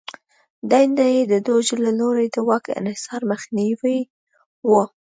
دنده 0.71 1.05
یې 1.15 1.21
د 1.31 1.33
دوج 1.47 1.67
له 1.85 1.91
لوري 1.99 2.27
د 2.31 2.37
واک 2.47 2.65
انحصار 2.79 3.21
مخنیوی 3.31 3.99
و 4.69 4.71